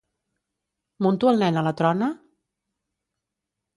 Munto 1.05 1.29
el 1.33 1.41
nen 1.43 1.61
a 1.61 1.65
la 1.67 1.75
trona? 1.83 2.11